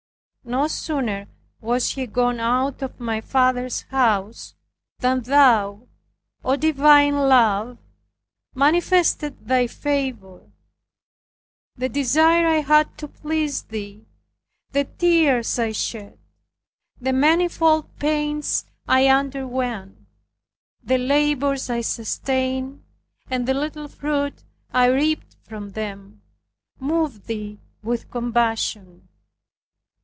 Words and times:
No 0.43 0.65
sooner 0.67 1.27
was 1.61 1.91
he 1.91 2.07
gone 2.07 2.39
out 2.39 2.81
of 2.81 2.99
my 2.99 3.21
father's 3.21 3.83
house, 3.83 4.55
than 4.97 5.21
thou, 5.21 5.87
O 6.43 6.55
Divine 6.55 7.13
Love, 7.29 7.77
manifested 8.55 9.47
thy 9.47 9.67
favor. 9.67 10.49
The 11.75 11.89
desire 11.89 12.47
I 12.47 12.61
had 12.61 12.97
to 12.97 13.07
please 13.07 13.61
Thee, 13.61 14.07
the 14.71 14.85
tears 14.85 15.59
I 15.59 15.73
shed, 15.73 16.17
the 16.99 17.13
manifold 17.13 17.95
pains 17.99 18.65
I 18.87 19.07
underwent, 19.09 19.95
the 20.83 20.97
labors 20.97 21.69
I 21.69 21.81
sustained, 21.81 22.83
and 23.29 23.47
the 23.47 23.53
little 23.53 23.87
fruit 23.87 24.43
I 24.73 24.87
reaped 24.87 25.37
from 25.43 25.69
them, 25.73 26.23
moved 26.79 27.27
Thee 27.27 27.59
with 27.83 28.09
compassion. 28.09 29.07